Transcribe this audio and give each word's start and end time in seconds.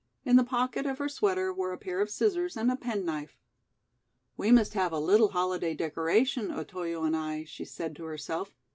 In 0.25 0.35
the 0.35 0.43
pocket 0.43 0.87
of 0.87 0.97
her 0.97 1.07
sweater 1.07 1.53
were 1.53 1.71
a 1.71 1.77
pair 1.77 2.01
of 2.01 2.09
scissors 2.09 2.57
and 2.57 2.71
a 2.71 2.75
penknife. 2.75 3.37
"We 4.35 4.49
must 4.49 4.73
have 4.73 4.91
a 4.91 4.97
little 4.99 5.27
holiday 5.29 5.75
decoration, 5.75 6.49
Otoyo 6.49 7.03
and 7.03 7.15
I," 7.15 7.43
she 7.43 7.65
said 7.65 7.95
to 7.97 8.05
herself. 8.05 8.55